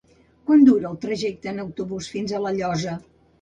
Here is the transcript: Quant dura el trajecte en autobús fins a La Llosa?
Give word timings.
Quant 0.45 0.63
dura 0.69 0.87
el 0.93 0.97
trajecte 1.03 1.51
en 1.53 1.61
autobús 1.65 2.09
fins 2.15 2.35
a 2.35 2.41
La 2.47 2.55
Llosa? 2.57 2.97